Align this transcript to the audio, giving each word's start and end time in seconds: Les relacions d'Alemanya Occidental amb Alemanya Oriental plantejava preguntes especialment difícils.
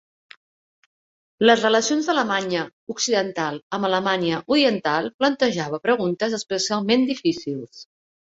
Les 1.49 1.65
relacions 1.65 2.07
d'Alemanya 2.09 2.63
Occidental 2.93 3.59
amb 3.77 3.87
Alemanya 3.91 4.41
Oriental 4.55 5.09
plantejava 5.21 5.83
preguntes 5.87 6.37
especialment 6.41 7.07
difícils. 7.13 7.85